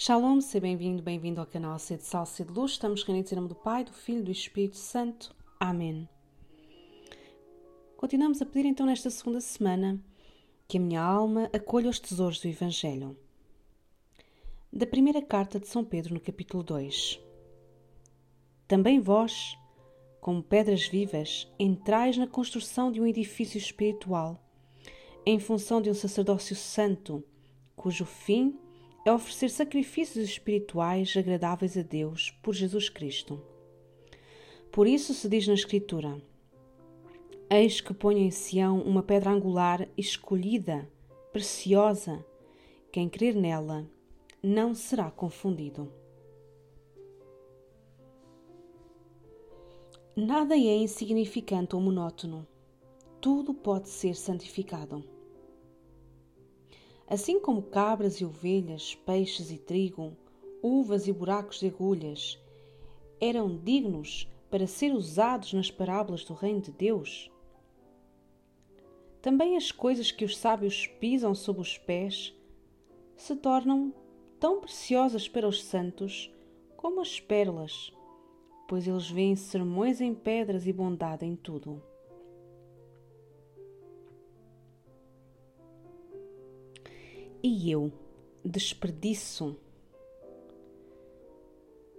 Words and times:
Shalom, 0.00 0.40
seja 0.40 0.60
bem-vindo, 0.60 1.02
bem-vindo 1.02 1.40
ao 1.40 1.46
canal 1.46 1.76
Sede 1.76 2.04
Sal, 2.04 2.24
Sede 2.24 2.52
Luz. 2.52 2.70
Estamos 2.70 3.02
reunidos 3.02 3.32
em 3.32 3.34
nome 3.34 3.48
do 3.48 3.56
Pai, 3.56 3.82
do 3.82 3.92
Filho 3.92 4.20
e 4.20 4.22
do 4.22 4.30
Espírito 4.30 4.76
Santo. 4.76 5.34
Amém. 5.58 6.08
Continuamos 7.96 8.40
a 8.40 8.46
pedir 8.46 8.68
então 8.68 8.86
nesta 8.86 9.10
segunda 9.10 9.40
semana 9.40 10.00
que 10.68 10.78
a 10.78 10.80
minha 10.80 11.02
alma 11.02 11.50
acolha 11.52 11.90
os 11.90 11.98
tesouros 11.98 12.40
do 12.40 12.46
Evangelho. 12.46 13.18
Da 14.72 14.86
primeira 14.86 15.20
carta 15.20 15.58
de 15.58 15.66
São 15.66 15.84
Pedro, 15.84 16.14
no 16.14 16.20
capítulo 16.20 16.62
2. 16.62 17.20
Também 18.68 19.00
vós, 19.00 19.58
como 20.20 20.44
pedras 20.44 20.86
vivas, 20.86 21.52
entrais 21.58 22.16
na 22.16 22.28
construção 22.28 22.92
de 22.92 23.00
um 23.00 23.06
edifício 23.06 23.58
espiritual, 23.58 24.40
em 25.26 25.40
função 25.40 25.82
de 25.82 25.90
um 25.90 25.94
sacerdócio 25.94 26.54
santo, 26.54 27.24
cujo 27.74 28.04
fim 28.04 28.56
é 29.04 29.12
oferecer 29.12 29.48
sacrifícios 29.50 30.28
espirituais 30.28 31.16
agradáveis 31.16 31.76
a 31.76 31.82
Deus 31.82 32.30
por 32.42 32.54
Jesus 32.54 32.88
Cristo. 32.88 33.40
Por 34.70 34.86
isso 34.86 35.14
se 35.14 35.28
diz 35.28 35.46
na 35.46 35.54
Escritura: 35.54 36.20
Eis 37.50 37.80
que 37.80 37.94
ponho 37.94 38.18
em 38.18 38.30
Sião 38.30 38.80
uma 38.82 39.02
pedra 39.02 39.30
angular 39.30 39.88
escolhida, 39.96 40.90
preciosa. 41.32 42.24
Quem 42.92 43.08
crer 43.08 43.34
nela 43.34 43.88
não 44.42 44.74
será 44.74 45.10
confundido. 45.10 45.90
Nada 50.16 50.54
é 50.54 50.76
insignificante 50.76 51.76
ou 51.76 51.80
monótono. 51.80 52.46
Tudo 53.20 53.54
pode 53.54 53.88
ser 53.88 54.14
santificado. 54.14 55.04
Assim 57.10 57.40
como 57.40 57.62
cabras 57.62 58.20
e 58.20 58.24
ovelhas, 58.24 58.94
peixes 58.94 59.50
e 59.50 59.56
trigo, 59.56 60.14
uvas 60.62 61.08
e 61.08 61.12
buracos 61.12 61.60
de 61.60 61.68
agulhas 61.68 62.38
eram 63.18 63.56
dignos 63.56 64.28
para 64.50 64.66
ser 64.66 64.92
usados 64.92 65.54
nas 65.54 65.70
parábolas 65.70 66.22
do 66.22 66.34
Reino 66.34 66.60
de 66.60 66.70
Deus, 66.70 67.30
também 69.22 69.56
as 69.56 69.72
coisas 69.72 70.12
que 70.12 70.24
os 70.24 70.36
sábios 70.36 70.86
pisam 70.86 71.34
sob 71.34 71.60
os 71.60 71.76
pés 71.76 72.34
se 73.16 73.34
tornam 73.34 73.92
tão 74.38 74.60
preciosas 74.60 75.28
para 75.28 75.48
os 75.48 75.64
santos 75.64 76.30
como 76.76 77.00
as 77.00 77.18
pérolas, 77.18 77.92
pois 78.68 78.86
eles 78.86 79.10
veem 79.10 79.34
sermões 79.34 80.00
em 80.00 80.14
pedras 80.14 80.66
e 80.66 80.72
bondade 80.72 81.26
em 81.26 81.34
tudo. 81.34 81.82
E 87.42 87.70
eu 87.70 87.92
desperdiço 88.44 89.56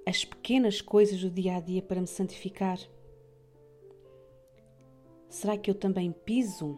as 0.06 0.26
pequenas 0.26 0.82
coisas 0.82 1.22
do 1.22 1.30
dia 1.30 1.56
a 1.56 1.60
dia 1.62 1.82
para 1.82 2.02
me 2.02 2.08
santificar? 2.08 2.78
Será 5.30 5.58
que 5.58 5.70
eu 5.70 5.76
também 5.76 6.12
piso 6.12 6.78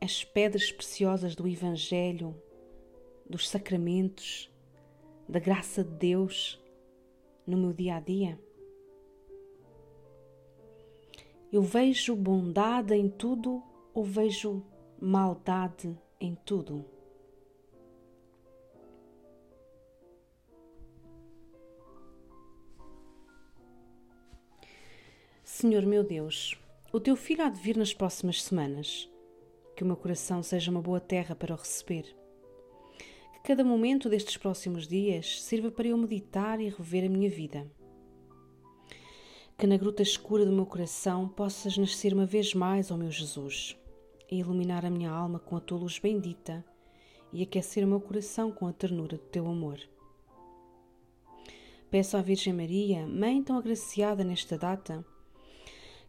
as 0.00 0.24
pedras 0.24 0.72
preciosas 0.72 1.36
do 1.36 1.46
Evangelho, 1.46 2.34
dos 3.28 3.48
sacramentos, 3.48 4.50
da 5.28 5.38
graça 5.38 5.84
de 5.84 5.90
Deus 5.90 6.60
no 7.46 7.56
meu 7.56 7.72
dia 7.72 7.96
a 7.96 8.00
dia? 8.00 8.40
Eu 11.52 11.62
vejo 11.62 12.16
bondade 12.16 12.94
em 12.94 13.08
tudo 13.08 13.62
ou 13.94 14.02
vejo 14.02 14.64
maldade 14.98 15.96
em 16.22 16.36
tudo. 16.36 16.84
Senhor 25.42 25.84
meu 25.84 26.04
Deus, 26.04 26.56
o 26.92 27.00
teu 27.00 27.16
filho 27.16 27.44
há 27.44 27.48
de 27.48 27.60
vir 27.60 27.76
nas 27.76 27.92
próximas 27.92 28.40
semanas. 28.42 29.08
Que 29.76 29.82
o 29.82 29.86
meu 29.86 29.96
coração 29.96 30.42
seja 30.42 30.70
uma 30.70 30.80
boa 30.80 31.00
terra 31.00 31.34
para 31.34 31.54
o 31.54 31.58
receber. 31.58 32.04
Que 33.32 33.40
cada 33.42 33.64
momento 33.64 34.08
destes 34.08 34.36
próximos 34.36 34.86
dias 34.86 35.42
sirva 35.42 35.70
para 35.70 35.88
eu 35.88 35.98
meditar 35.98 36.60
e 36.60 36.68
rever 36.68 37.04
a 37.04 37.08
minha 37.08 37.28
vida. 37.28 37.68
Que 39.58 39.66
na 39.66 39.76
gruta 39.76 40.02
escura 40.02 40.46
do 40.46 40.52
meu 40.52 40.66
coração 40.66 41.28
possas 41.28 41.76
nascer 41.76 42.14
uma 42.14 42.26
vez 42.26 42.54
mais, 42.54 42.90
ó 42.90 42.96
meu 42.96 43.10
Jesus 43.10 43.76
e 44.32 44.38
iluminar 44.38 44.86
a 44.86 44.90
minha 44.90 45.10
alma 45.10 45.38
com 45.38 45.58
a 45.58 45.60
tua 45.60 45.76
luz 45.76 45.98
bendita 45.98 46.64
e 47.30 47.42
aquecer 47.42 47.84
o 47.84 47.86
meu 47.86 48.00
coração 48.00 48.50
com 48.50 48.66
a 48.66 48.72
ternura 48.72 49.18
do 49.18 49.24
teu 49.24 49.46
amor. 49.46 49.78
Peço 51.90 52.16
à 52.16 52.22
Virgem 52.22 52.54
Maria, 52.54 53.06
Mãe 53.06 53.42
tão 53.42 53.58
agraciada 53.58 54.24
nesta 54.24 54.56
data, 54.56 55.04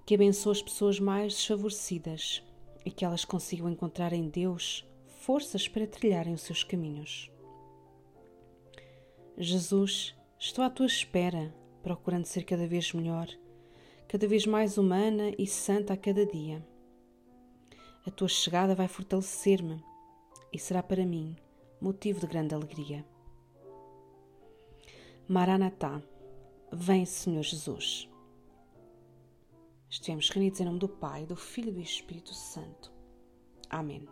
que 0.05 0.15
abençoe 0.15 0.53
as 0.53 0.61
pessoas 0.61 1.01
mais 1.01 1.33
desfavorecidas 1.33 2.41
e 2.85 2.91
que 2.91 3.03
elas 3.03 3.25
consigam 3.25 3.69
encontrar 3.69 4.13
em 4.13 4.29
Deus 4.29 4.87
forças 5.19 5.67
para 5.67 5.85
trilharem 5.85 6.33
os 6.33 6.43
seus 6.43 6.63
caminhos. 6.63 7.29
Jesus, 9.37 10.15
estou 10.39 10.63
à 10.63 10.69
tua 10.69 10.85
espera, 10.85 11.53
procurando 11.81 12.23
ser 12.23 12.45
cada 12.45 12.65
vez 12.65 12.93
melhor, 12.93 13.27
cada 14.07 14.25
vez 14.29 14.45
mais 14.45 14.77
humana 14.77 15.33
e 15.37 15.45
santa 15.45 15.93
a 15.93 15.97
cada 15.97 16.25
dia 16.25 16.65
a 18.05 18.11
tua 18.11 18.27
chegada 18.27 18.75
vai 18.75 18.87
fortalecer-me 18.87 19.83
e 20.51 20.59
será 20.59 20.83
para 20.83 21.05
mim 21.05 21.35
motivo 21.79 22.19
de 22.19 22.27
grande 22.27 22.53
alegria. 22.53 23.05
Maranatá, 25.27 26.01
vem 26.71 27.05
Senhor 27.05 27.43
Jesus. 27.43 28.09
Estivemos 29.89 30.29
reunidos 30.29 30.59
em 30.59 30.65
nome 30.65 30.79
do 30.79 30.89
Pai, 30.89 31.25
do 31.25 31.35
Filho 31.35 31.69
e 31.69 31.73
do 31.73 31.79
Espírito 31.79 32.33
Santo. 32.33 32.91
Amém. 33.69 34.07